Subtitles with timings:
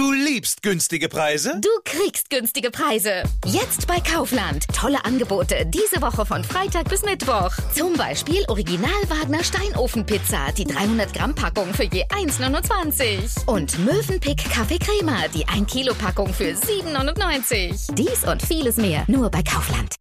[0.00, 1.60] Du liebst günstige Preise?
[1.60, 3.22] Du kriegst günstige Preise.
[3.44, 4.64] Jetzt bei Kaufland.
[4.74, 7.50] Tolle Angebote diese Woche von Freitag bis Mittwoch.
[7.74, 13.44] Zum Beispiel Original Wagner Steinofenpizza, die 300 Gramm Packung für je 1,29.
[13.44, 17.94] Und Möwenpick Kaffee Crema, die 1 Kilo Packung für 7,99.
[17.94, 19.96] Dies und vieles mehr nur bei Kaufland.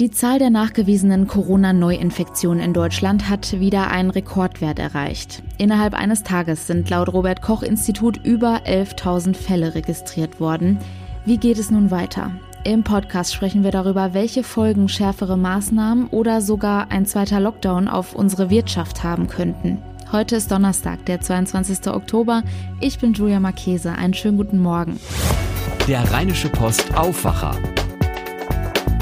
[0.00, 5.42] Die Zahl der nachgewiesenen Corona-Neuinfektionen in Deutschland hat wieder einen Rekordwert erreicht.
[5.58, 10.78] Innerhalb eines Tages sind laut Robert Koch Institut über 11.000 Fälle registriert worden.
[11.26, 12.32] Wie geht es nun weiter?
[12.64, 18.14] Im Podcast sprechen wir darüber, welche Folgen schärfere Maßnahmen oder sogar ein zweiter Lockdown auf
[18.14, 19.82] unsere Wirtschaft haben könnten.
[20.12, 21.88] Heute ist Donnerstag, der 22.
[21.88, 22.42] Oktober.
[22.80, 23.92] Ich bin Julia Marchese.
[23.92, 24.98] Einen schönen guten Morgen.
[25.86, 27.54] Der Rheinische Post Aufwacher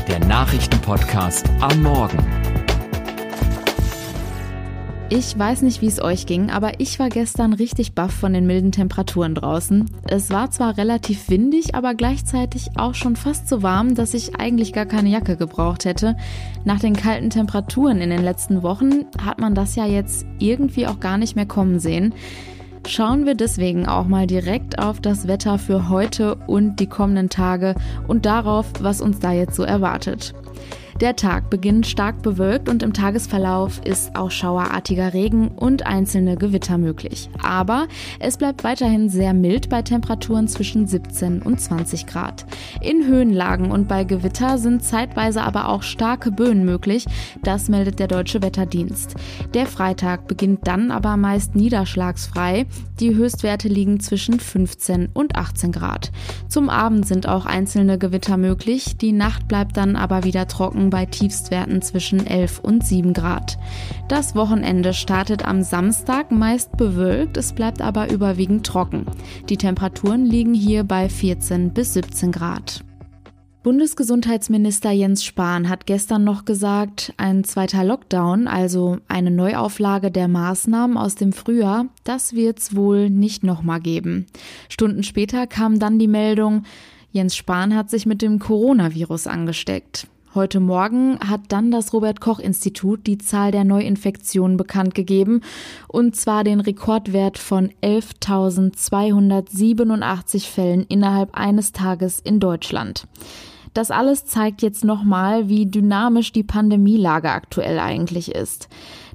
[0.09, 2.19] der Nachrichtenpodcast am Morgen.
[5.11, 8.47] Ich weiß nicht, wie es euch ging, aber ich war gestern richtig baff von den
[8.47, 9.91] milden Temperaturen draußen.
[10.09, 14.73] Es war zwar relativ windig, aber gleichzeitig auch schon fast so warm, dass ich eigentlich
[14.73, 16.17] gar keine Jacke gebraucht hätte.
[16.65, 21.01] Nach den kalten Temperaturen in den letzten Wochen hat man das ja jetzt irgendwie auch
[21.01, 22.15] gar nicht mehr kommen sehen
[22.89, 27.75] schauen wir deswegen auch mal direkt auf das Wetter für heute und die kommenden Tage
[28.07, 30.35] und darauf, was uns da jetzt so erwartet.
[31.01, 36.77] Der Tag beginnt stark bewölkt und im Tagesverlauf ist auch schauerartiger Regen und einzelne Gewitter
[36.77, 37.31] möglich.
[37.41, 37.87] Aber
[38.19, 42.47] es bleibt weiterhin sehr mild bei Temperaturen zwischen 17 und 20 Grad.
[42.81, 47.07] In Höhenlagen und bei Gewitter sind zeitweise aber auch starke Böen möglich.
[47.45, 49.15] Das meldet der Deutsche Wetterdienst.
[49.55, 52.67] Der Freitag beginnt dann aber meist niederschlagsfrei.
[52.99, 56.11] Die Höchstwerte liegen zwischen 15 und 18 Grad.
[56.49, 58.97] Zum Abend sind auch einzelne Gewitter möglich.
[58.97, 63.59] Die Nacht bleibt dann aber wieder trocken bei Tiefstwerten zwischen 11 und 7 Grad.
[64.09, 69.07] Das Wochenende startet am Samstag meist bewölkt, es bleibt aber überwiegend trocken.
[69.49, 72.85] Die Temperaturen liegen hier bei 14 bis 17 Grad.
[73.65, 80.97] Bundesgesundheitsminister Jens Spahn hat gestern noch gesagt, ein zweiter Lockdown, also eine Neuauflage der Maßnahmen
[80.97, 84.27] aus dem Frühjahr, das wird's wohl nicht nochmal geben.
[84.69, 86.63] Stunden später kam dann die Meldung,
[87.11, 90.07] Jens Spahn hat sich mit dem Coronavirus angesteckt.
[90.35, 95.41] Heute Morgen hat dann das Robert Koch Institut die Zahl der Neuinfektionen bekannt gegeben,
[95.89, 103.07] und zwar den Rekordwert von 11.287 Fällen innerhalb eines Tages in Deutschland.
[103.73, 108.69] Das alles zeigt jetzt nochmal, wie dynamisch die Pandemielage aktuell eigentlich ist.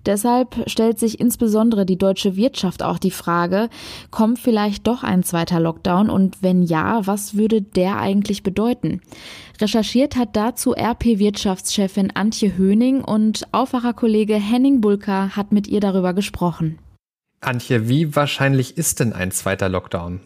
[0.06, 3.70] Deshalb stellt sich insbesondere die deutsche Wirtschaft auch die Frage,
[4.12, 9.02] kommt vielleicht doch ein zweiter Lockdown und wenn ja, was würde der eigentlich bedeuten?
[9.62, 16.80] Recherchiert hat dazu RP-Wirtschaftschefin Antje Höning und Aufwacherkollege Henning Bulka hat mit ihr darüber gesprochen.
[17.40, 20.22] Antje, wie wahrscheinlich ist denn ein zweiter Lockdown?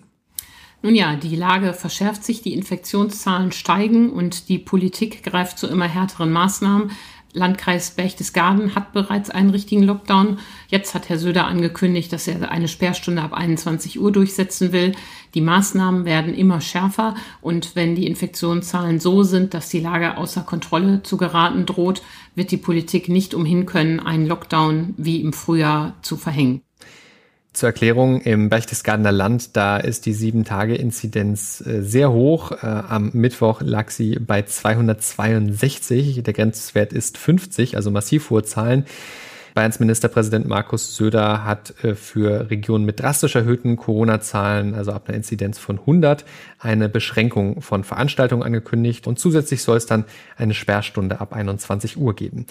[0.83, 5.87] Nun ja, die Lage verschärft sich, die Infektionszahlen steigen und die Politik greift zu immer
[5.87, 6.91] härteren Maßnahmen.
[7.37, 10.39] Landkreis Berchtesgaden hat bereits einen richtigen Lockdown.
[10.67, 14.93] Jetzt hat Herr Söder angekündigt, dass er eine Sperrstunde ab 21 Uhr durchsetzen will.
[15.33, 20.41] Die Maßnahmen werden immer schärfer und wenn die Infektionszahlen so sind, dass die Lage außer
[20.41, 22.01] Kontrolle zu geraten droht,
[22.35, 26.61] wird die Politik nicht umhin können, einen Lockdown wie im Frühjahr zu verhängen.
[27.57, 32.51] Zur Erklärung, im Berchtesgadener Land, da ist die 7-Tage-Inzidenz äh, sehr hoch.
[32.51, 36.21] Äh, am Mittwoch lag sie bei 262.
[36.21, 38.85] Der Grenzwert ist 50, also massiv hohe Zahlen.
[39.55, 45.17] Bayerns Ministerpräsident Markus Söder hat äh, für Regionen mit drastisch erhöhten Corona-Zahlen, also ab einer
[45.17, 46.25] Inzidenz von 100,
[46.59, 50.05] eine Beschränkung von Veranstaltungen angekündigt und zusätzlich soll es dann
[50.37, 52.45] eine Sperrstunde ab 21 Uhr geben.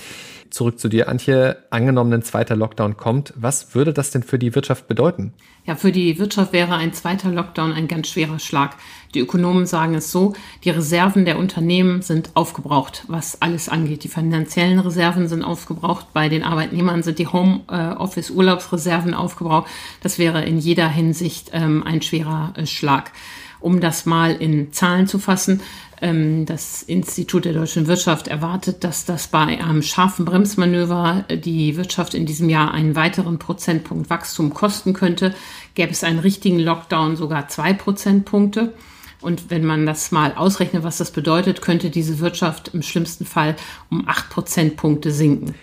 [0.57, 1.59] Zurück zu dir, Antje.
[1.69, 5.35] Angenommen, ein zweiter Lockdown kommt, was würde das denn für die Wirtschaft bedeuten?
[5.67, 8.75] Ja, für die Wirtschaft wäre ein zweiter Lockdown ein ganz schwerer Schlag.
[9.13, 10.33] Die Ökonomen sagen es so,
[10.65, 14.03] die Reserven der Unternehmen sind aufgebraucht, was alles angeht.
[14.03, 19.69] Die finanziellen Reserven sind aufgebraucht, bei den Arbeitnehmern sind die Homeoffice-Urlaubsreserven aufgebraucht.
[20.03, 23.13] Das wäre in jeder Hinsicht ähm, ein schwerer äh, Schlag.
[23.61, 25.61] Um das mal in Zahlen zu fassen,
[26.01, 32.27] das Institut der deutschen Wirtschaft erwartet, dass das bei einem scharfen Bremsmanöver die Wirtschaft in
[32.27, 35.35] diesem Jahr einen weiteren Prozentpunkt Wachstum kosten könnte.
[35.75, 38.75] Gäbe es einen richtigen Lockdown sogar zwei Prozentpunkte.
[39.23, 43.57] Und wenn man das mal ausrechnet, was das bedeutet, könnte diese Wirtschaft im schlimmsten Fall
[43.91, 45.55] um acht Prozentpunkte sinken.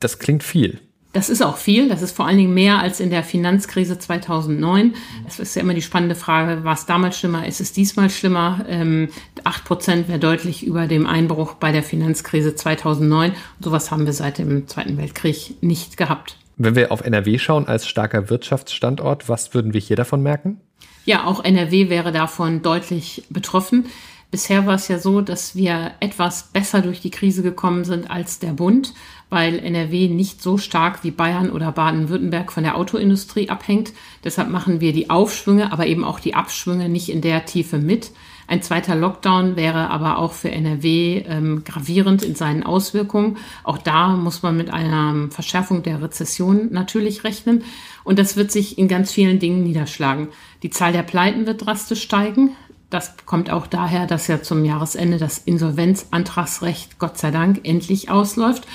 [0.00, 0.80] Das klingt viel.
[1.12, 1.88] Das ist auch viel.
[1.88, 4.94] Das ist vor allen Dingen mehr als in der Finanzkrise 2009.
[5.26, 7.46] Es ist ja immer die spannende Frage, war es damals schlimmer?
[7.46, 8.66] Ist es diesmal schlimmer?
[8.68, 9.08] Ähm,
[9.44, 13.30] acht Prozent wäre deutlich über dem Einbruch bei der Finanzkrise 2009.
[13.30, 16.36] Und sowas haben wir seit dem Zweiten Weltkrieg nicht gehabt.
[16.58, 20.60] Wenn wir auf NRW schauen als starker Wirtschaftsstandort, was würden wir hier davon merken?
[21.04, 23.86] Ja, auch NRW wäre davon deutlich betroffen.
[24.36, 28.38] Bisher war es ja so, dass wir etwas besser durch die Krise gekommen sind als
[28.38, 28.92] der Bund,
[29.30, 33.94] weil NRW nicht so stark wie Bayern oder Baden-Württemberg von der Autoindustrie abhängt.
[34.24, 38.10] Deshalb machen wir die Aufschwünge, aber eben auch die Abschwünge nicht in der Tiefe mit.
[38.46, 43.38] Ein zweiter Lockdown wäre aber auch für NRW ähm, gravierend in seinen Auswirkungen.
[43.64, 47.64] Auch da muss man mit einer Verschärfung der Rezession natürlich rechnen.
[48.04, 50.28] Und das wird sich in ganz vielen Dingen niederschlagen.
[50.62, 52.50] Die Zahl der Pleiten wird drastisch steigen.
[52.90, 58.66] Das kommt auch daher, dass ja zum Jahresende das Insolvenzantragsrecht Gott sei Dank endlich ausläuft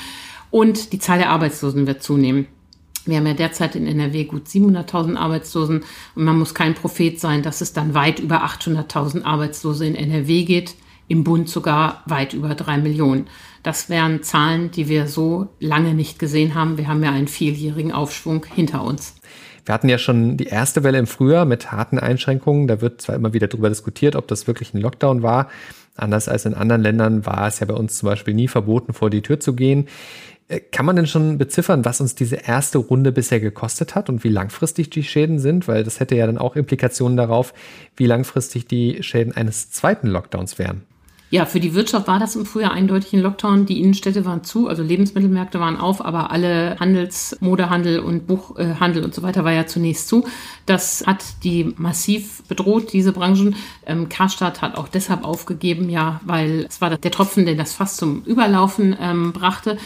[0.50, 2.48] und die Zahl der Arbeitslosen wird zunehmen.
[3.06, 5.84] Wir haben ja derzeit in NRW gut 700.000 Arbeitslosen
[6.16, 10.44] und man muss kein Prophet sein, dass es dann weit über 800.000 Arbeitslose in NRW
[10.44, 10.76] geht,
[11.08, 13.28] im Bund sogar weit über drei Millionen.
[13.64, 16.78] Das wären Zahlen, die wir so lange nicht gesehen haben.
[16.78, 19.16] Wir haben ja einen vierjährigen Aufschwung hinter uns.
[19.66, 22.68] Wir hatten ja schon die erste Welle im Frühjahr mit harten Einschränkungen.
[22.68, 25.50] Da wird zwar immer wieder darüber diskutiert, ob das wirklich ein Lockdown war.
[25.96, 29.10] Anders als in anderen Ländern war es ja bei uns zum Beispiel nie verboten, vor
[29.10, 29.88] die Tür zu gehen.
[30.48, 34.24] Äh, kann man denn schon beziffern, was uns diese erste Runde bisher gekostet hat und
[34.24, 35.68] wie langfristig die Schäden sind?
[35.68, 37.54] Weil das hätte ja dann auch Implikationen darauf,
[37.96, 40.84] wie langfristig die Schäden eines zweiten Lockdowns wären.
[41.32, 43.66] Ja, für die Wirtschaft war das im Frühjahr eindeutig ein Lockdown.
[43.66, 49.16] Die Innenstädte waren zu, also Lebensmittelmärkte waren auf, aber alle Handels-, Modehandel und Buchhandel und
[49.16, 50.28] so weiter war ja zunächst zu.
[50.66, 53.56] Das hat die massiv bedroht, diese Branchen.
[53.86, 57.96] Ähm, Karstadt hat auch deshalb aufgegeben, ja, weil es war der Tropfen, der das fast
[57.96, 59.78] zum Überlaufen ähm, brachte.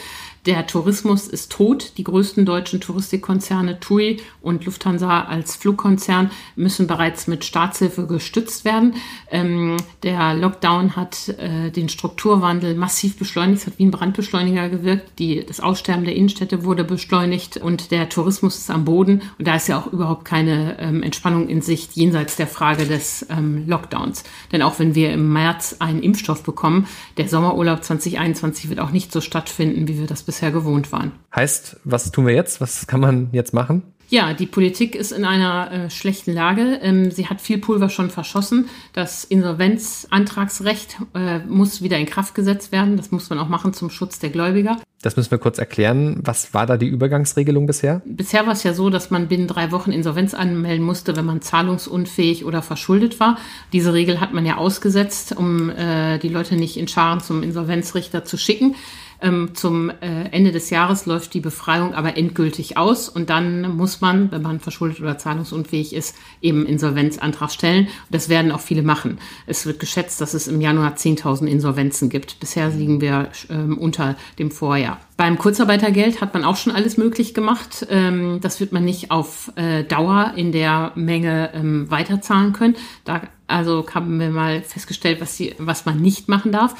[0.45, 1.93] Der Tourismus ist tot.
[1.97, 8.93] Die größten deutschen Touristikkonzerne TUI und Lufthansa als Flugkonzern müssen bereits mit Staatshilfe gestützt werden.
[9.31, 15.17] Ähm, der Lockdown hat äh, den Strukturwandel massiv beschleunigt, es hat wie ein Brandbeschleuniger gewirkt.
[15.17, 19.23] Die, das Aussterben der Innenstädte wurde beschleunigt und der Tourismus ist am Boden.
[19.39, 23.25] Und da ist ja auch überhaupt keine ähm, Entspannung in Sicht jenseits der Frage des
[23.31, 24.23] ähm, Lockdowns.
[24.51, 26.85] Denn auch wenn wir im März einen Impfstoff bekommen,
[27.17, 31.13] der Sommerurlaub 2021 wird auch nicht so stattfinden, wie wir das bisher bisher gewohnt waren.
[31.33, 32.59] Heißt, was tun wir jetzt?
[32.59, 33.83] Was kann man jetzt machen?
[34.09, 36.79] Ja, die Politik ist in einer äh, schlechten Lage.
[36.81, 38.69] Ähm, sie hat viel Pulver schon verschossen.
[38.93, 42.97] Das Insolvenzantragsrecht äh, muss wieder in Kraft gesetzt werden.
[42.97, 44.77] Das muss man auch machen zum Schutz der Gläubiger.
[45.01, 46.19] Das müssen wir kurz erklären.
[46.23, 48.01] Was war da die Übergangsregelung bisher?
[48.05, 51.41] Bisher war es ja so, dass man binnen drei Wochen Insolvenz anmelden musste, wenn man
[51.41, 53.37] zahlungsunfähig oder verschuldet war.
[53.71, 58.25] Diese Regel hat man ja ausgesetzt, um äh, die Leute nicht in Scharen zum Insolvenzrichter
[58.25, 58.75] zu schicken.
[59.25, 63.99] Ähm, zum äh, Ende des Jahres läuft die Befreiung aber endgültig aus und dann muss
[63.99, 67.87] man, wenn man verschuldet oder zahlungsunfähig ist, eben Insolvenzantrag stellen.
[68.11, 69.17] Das werden auch viele machen.
[69.47, 72.39] Es wird geschätzt, dass es im Januar 10.000 Insolvenzen gibt.
[72.39, 74.99] Bisher liegen wir ähm, unter dem Vorjahr.
[75.17, 77.87] Beim Kurzarbeitergeld hat man auch schon alles möglich gemacht.
[77.89, 82.75] Ähm, das wird man nicht auf äh, Dauer in der Menge ähm, weiterzahlen können.
[83.05, 86.75] Da also haben wir mal festgestellt, was, die, was man nicht machen darf.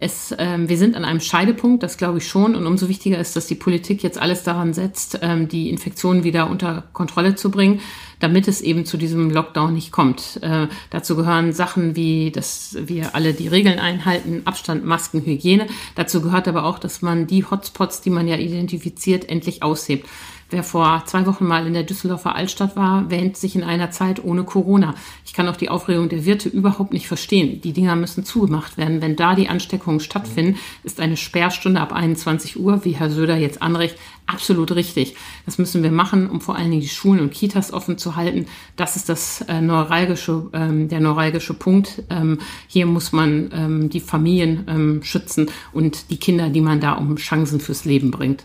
[0.00, 2.54] Es, ähm, wir sind an einem Scheidepunkt, das glaube ich schon.
[2.54, 6.48] Und umso wichtiger ist, dass die Politik jetzt alles daran setzt, ähm, die Infektionen wieder
[6.48, 7.80] unter Kontrolle zu bringen,
[8.20, 10.38] damit es eben zu diesem Lockdown nicht kommt.
[10.40, 15.66] Äh, dazu gehören Sachen wie, dass wir alle die Regeln einhalten, Abstand, Masken, Hygiene.
[15.96, 20.08] Dazu gehört aber auch, dass man die Hotspots, die man ja identifiziert, endlich aushebt.
[20.50, 24.24] Wer vor zwei Wochen mal in der Düsseldorfer Altstadt war, wähnt sich in einer Zeit
[24.24, 24.94] ohne Corona.
[25.26, 27.60] Ich kann auch die Aufregung der Wirte überhaupt nicht verstehen.
[27.60, 29.02] Die Dinger müssen zugemacht werden.
[29.02, 33.60] Wenn da die Ansteckungen stattfinden, ist eine Sperrstunde ab 21 Uhr, wie Herr Söder jetzt
[33.60, 35.16] anrecht, absolut richtig.
[35.44, 38.46] Das müssen wir machen, um vor allen Dingen die Schulen und Kitas offen zu halten.
[38.76, 42.04] Das ist das äh, neuralgische, ähm, der neuralgische Punkt.
[42.08, 42.38] Ähm,
[42.68, 47.16] hier muss man ähm, die Familien ähm, schützen und die Kinder, die man da um
[47.16, 48.44] Chancen fürs Leben bringt.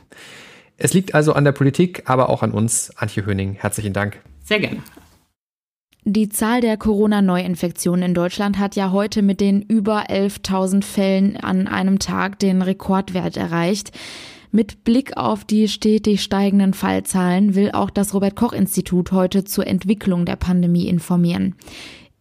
[0.77, 2.91] Es liegt also an der Politik, aber auch an uns.
[2.95, 4.19] Antje Höning, herzlichen Dank.
[4.43, 4.81] Sehr gerne.
[6.05, 11.69] Die Zahl der Corona-Neuinfektionen in Deutschland hat ja heute mit den über 11.000 Fällen an
[11.69, 13.91] einem Tag den Rekordwert erreicht.
[14.51, 19.65] Mit Blick auf die stetig steigenden Fallzahlen will auch das Robert Koch Institut heute zur
[19.65, 21.55] Entwicklung der Pandemie informieren.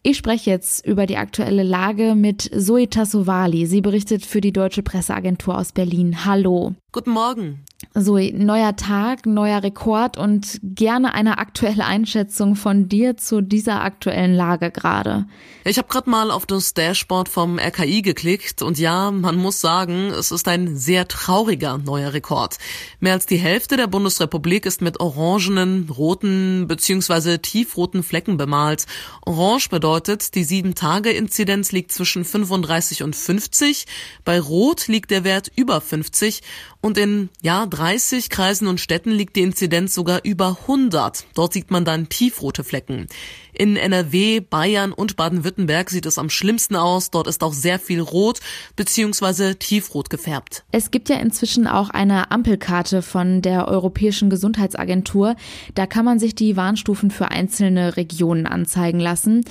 [0.01, 3.65] Ich spreche jetzt über die aktuelle Lage mit Zoe Tassovali.
[3.67, 6.25] Sie berichtet für die Deutsche Presseagentur aus Berlin.
[6.25, 6.73] Hallo.
[6.91, 7.63] Guten Morgen.
[7.95, 14.33] So, neuer Tag, neuer Rekord und gerne eine aktuelle Einschätzung von dir zu dieser aktuellen
[14.33, 15.25] Lage gerade.
[15.63, 20.07] Ich habe gerade mal auf das Dashboard vom RKI geklickt und ja, man muss sagen,
[20.07, 22.57] es ist ein sehr trauriger neuer Rekord.
[22.99, 27.37] Mehr als die Hälfte der Bundesrepublik ist mit orangenen, roten bzw.
[27.37, 28.87] tiefroten Flecken bemalt.
[29.25, 33.85] Orange bedeutet, die 7-Tage-Inzidenz liegt zwischen 35 und 50,
[34.25, 36.41] bei Rot liegt der Wert über 50
[36.81, 41.25] und in ja, 30 Kreisen und Städten liegt die Inzidenz sogar über 100.
[41.33, 43.07] Dort sieht man dann tiefrote Flecken.
[43.51, 47.09] In NRW, Bayern und Baden-Württemberg sieht es am schlimmsten aus.
[47.09, 48.41] Dort ist auch sehr viel rot
[48.75, 49.55] bzw.
[49.55, 50.63] tiefrot gefärbt.
[50.71, 55.35] Es gibt ja inzwischen auch eine Ampelkarte von der Europäischen Gesundheitsagentur.
[55.73, 59.45] Da kann man sich die Warnstufen für einzelne Regionen anzeigen lassen.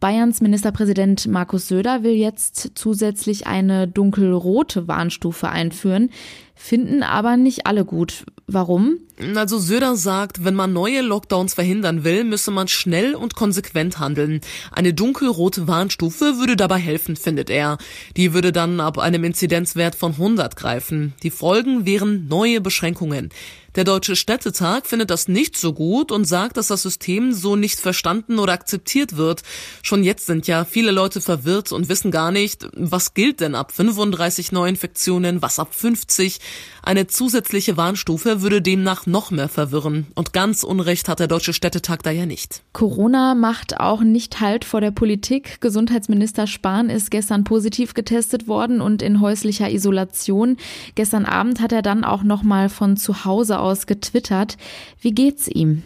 [0.00, 6.10] Bayerns Ministerpräsident Markus Söder will jetzt zusätzlich eine dunkelrote Warnstufe einführen
[6.58, 8.24] finden aber nicht alle gut.
[8.46, 8.98] Warum?
[9.36, 14.40] Also Söder sagt, wenn man neue Lockdowns verhindern will, müsse man schnell und konsequent handeln.
[14.72, 17.78] Eine dunkelrote Warnstufe würde dabei helfen, findet er.
[18.16, 21.14] Die würde dann ab einem Inzidenzwert von 100 greifen.
[21.22, 23.30] Die Folgen wären neue Beschränkungen.
[23.78, 27.78] Der Deutsche Städtetag findet das nicht so gut und sagt, dass das System so nicht
[27.78, 29.44] verstanden oder akzeptiert wird.
[29.84, 33.70] Schon jetzt sind ja viele Leute verwirrt und wissen gar nicht, was gilt denn ab
[33.70, 36.40] 35 Neuinfektionen, was ab 50.
[36.82, 40.08] Eine zusätzliche Warnstufe würde demnach noch mehr verwirren.
[40.16, 42.62] Und ganz Unrecht hat der Deutsche Städtetag da ja nicht.
[42.72, 45.60] Corona macht auch nicht Halt vor der Politik.
[45.60, 50.56] Gesundheitsminister Spahn ist gestern positiv getestet worden und in häuslicher Isolation.
[50.96, 54.56] Gestern Abend hat er dann auch noch mal von zu Hause aus getwittert.
[55.00, 55.82] Wie geht's ihm?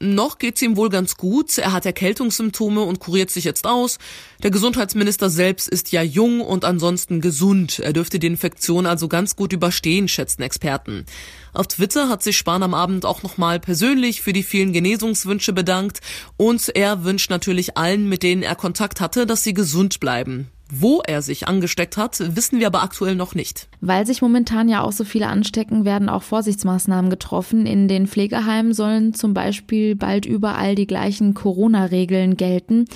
[0.00, 1.56] Noch geht's ihm wohl ganz gut.
[1.56, 3.98] Er hat Erkältungssymptome und kuriert sich jetzt aus.
[4.42, 7.78] Der Gesundheitsminister selbst ist ja jung und ansonsten gesund.
[7.78, 11.06] Er dürfte die Infektion also ganz gut überstehen, schätzen Experten.
[11.54, 16.00] Auf Twitter hat sich Spahn am Abend auch nochmal persönlich für die vielen Genesungswünsche bedankt
[16.36, 20.50] und er wünscht natürlich allen, mit denen er Kontakt hatte, dass sie gesund bleiben.
[20.70, 23.68] Wo er sich angesteckt hat, wissen wir aber aktuell noch nicht.
[23.80, 27.66] Weil sich momentan ja auch so viele anstecken, werden auch Vorsichtsmaßnahmen getroffen.
[27.66, 32.86] In den Pflegeheimen sollen zum Beispiel bald überall die gleichen Corona-Regeln gelten.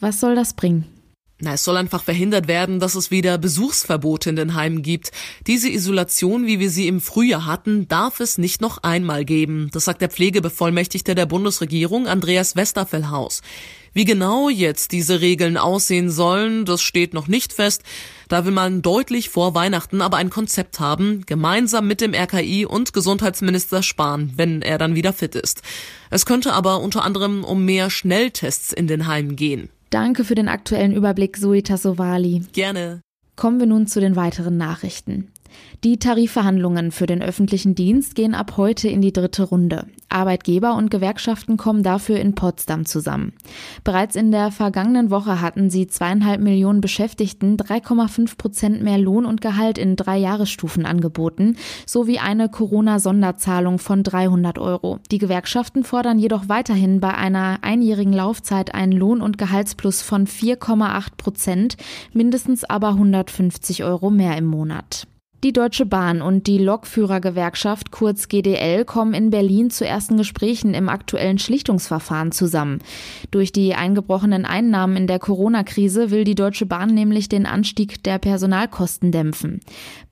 [0.00, 0.86] Was soll das bringen?
[1.40, 5.12] Na, es soll einfach verhindert werden, dass es wieder Besuchsverbote in den Heimen gibt.
[5.46, 9.70] Diese Isolation, wie wir sie im Frühjahr hatten, darf es nicht noch einmal geben.
[9.72, 13.42] Das sagt der Pflegebevollmächtigte der Bundesregierung, Andreas Westerfellhaus.
[13.98, 17.82] Wie genau jetzt diese Regeln aussehen sollen, das steht noch nicht fest.
[18.28, 22.92] Da will man deutlich vor Weihnachten aber ein Konzept haben, gemeinsam mit dem RKI und
[22.92, 25.62] Gesundheitsminister Spahn, wenn er dann wieder fit ist.
[26.10, 29.68] Es könnte aber unter anderem um mehr Schnelltests in den Heimen gehen.
[29.90, 32.44] Danke für den aktuellen Überblick, Zoe Tassovali.
[32.52, 33.00] Gerne.
[33.34, 35.32] Kommen wir nun zu den weiteren Nachrichten.
[35.84, 39.86] Die Tarifverhandlungen für den öffentlichen Dienst gehen ab heute in die dritte Runde.
[40.08, 43.32] Arbeitgeber und Gewerkschaften kommen dafür in Potsdam zusammen.
[43.84, 49.40] Bereits in der vergangenen Woche hatten sie zweieinhalb Millionen Beschäftigten 3,5 Prozent mehr Lohn und
[49.40, 54.98] Gehalt in drei Jahresstufen angeboten, sowie eine Corona-Sonderzahlung von 300 Euro.
[55.10, 61.16] Die Gewerkschaften fordern jedoch weiterhin bei einer einjährigen Laufzeit einen Lohn- und Gehaltsplus von 4,8
[61.16, 61.76] Prozent,
[62.12, 65.06] mindestens aber 150 Euro mehr im Monat.
[65.44, 70.88] Die Deutsche Bahn und die Lokführergewerkschaft kurz GDL kommen in Berlin zu ersten Gesprächen im
[70.88, 72.80] aktuellen Schlichtungsverfahren zusammen.
[73.30, 78.18] Durch die eingebrochenen Einnahmen in der Corona-Krise will die Deutsche Bahn nämlich den Anstieg der
[78.18, 79.60] Personalkosten dämpfen.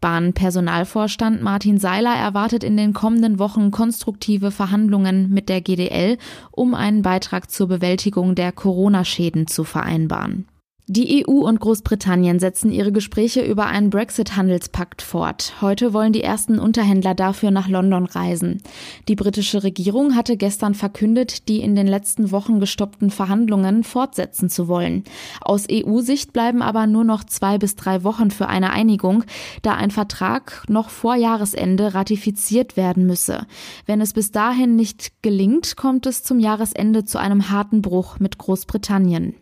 [0.00, 6.18] Bahnpersonalvorstand Martin Seiler erwartet in den kommenden Wochen konstruktive Verhandlungen mit der GDL,
[6.52, 10.46] um einen Beitrag zur Bewältigung der Corona-Schäden zu vereinbaren.
[10.88, 15.54] Die EU und Großbritannien setzen ihre Gespräche über einen Brexit-Handelspakt fort.
[15.60, 18.62] Heute wollen die ersten Unterhändler dafür nach London reisen.
[19.08, 24.68] Die britische Regierung hatte gestern verkündet, die in den letzten Wochen gestoppten Verhandlungen fortsetzen zu
[24.68, 25.02] wollen.
[25.40, 29.24] Aus EU-Sicht bleiben aber nur noch zwei bis drei Wochen für eine Einigung,
[29.62, 33.48] da ein Vertrag noch vor Jahresende ratifiziert werden müsse.
[33.86, 38.38] Wenn es bis dahin nicht gelingt, kommt es zum Jahresende zu einem harten Bruch mit
[38.38, 39.34] Großbritannien.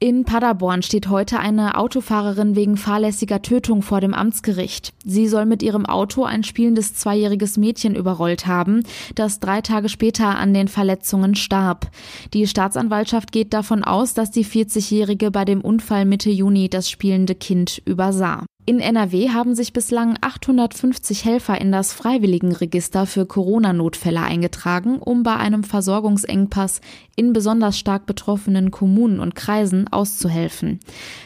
[0.00, 4.92] In Paderborn steht heute eine Autofahrerin wegen fahrlässiger Tötung vor dem Amtsgericht.
[5.04, 8.84] Sie soll mit ihrem Auto ein spielendes zweijähriges Mädchen überrollt haben,
[9.16, 11.90] das drei Tage später an den Verletzungen starb.
[12.32, 17.34] Die Staatsanwaltschaft geht davon aus, dass die 40-Jährige bei dem Unfall Mitte Juni das spielende
[17.34, 18.44] Kind übersah.
[18.68, 25.36] In NRW haben sich bislang 850 Helfer in das Freiwilligenregister für Corona-Notfälle eingetragen, um bei
[25.36, 26.82] einem Versorgungsengpass
[27.16, 30.80] in besonders stark betroffenen Kommunen und Kreisen auszuhelfen.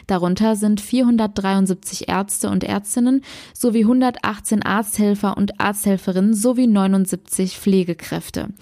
[0.07, 8.53] Darunter sind 473 Ärzte und Ärztinnen sowie 118 Arzthelfer und Arzthelferinnen sowie 79 Pflegekräfte.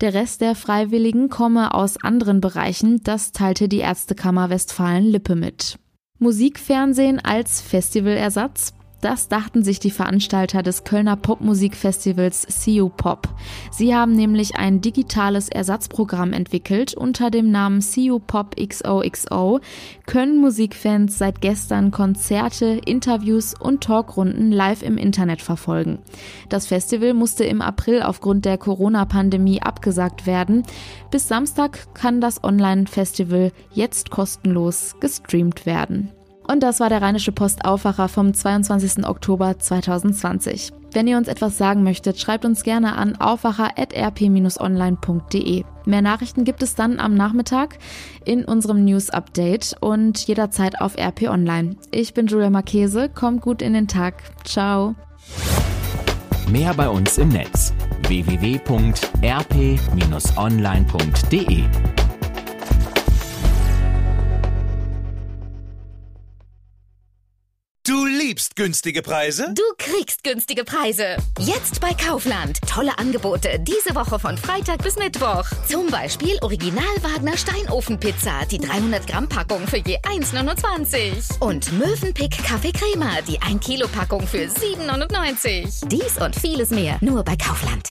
[0.00, 5.76] Der Rest der Freiwilligen komme aus anderen Bereichen, das teilte die Ärztekammer Westfalen-Lippe mit.
[6.22, 8.72] Musikfernsehen als Festivalersatz.
[9.02, 13.28] Das dachten sich die Veranstalter des Kölner Popmusikfestivals CU Pop.
[13.72, 19.58] Sie haben nämlich ein digitales Ersatzprogramm entwickelt unter dem Namen CU Pop XOXO.
[20.06, 25.98] Können Musikfans seit gestern Konzerte, Interviews und Talkrunden live im Internet verfolgen.
[26.48, 30.62] Das Festival musste im April aufgrund der Corona-Pandemie abgesagt werden.
[31.10, 36.12] Bis Samstag kann das Online-Festival jetzt kostenlos gestreamt werden.
[36.46, 39.06] Und das war der Rheinische Post Aufwacher vom 22.
[39.06, 40.72] Oktober 2020.
[40.92, 45.64] Wenn ihr uns etwas sagen möchtet, schreibt uns gerne an aufwacher.rp-online.de.
[45.86, 47.78] Mehr Nachrichten gibt es dann am Nachmittag
[48.24, 51.76] in unserem News Update und jederzeit auf RP Online.
[51.90, 54.22] Ich bin Julia Marchese, kommt gut in den Tag.
[54.44, 54.94] Ciao.
[56.50, 57.72] Mehr bei uns im Netz
[58.08, 58.82] www.rp-online.de
[68.32, 69.52] liebst günstige Preise?
[69.54, 71.18] Du kriegst günstige Preise.
[71.38, 72.58] Jetzt bei Kaufland.
[72.66, 75.44] Tolle Angebote diese Woche von Freitag bis Mittwoch.
[75.68, 81.40] Zum Beispiel Original Wagner Steinofenpizza, die 300 Gramm Packung für je 1,29.
[81.40, 85.88] Und Mövenpick Kaffee Crema, die 1 Kilo Packung für 7,99.
[85.88, 87.90] Dies und vieles mehr nur bei Kaufland.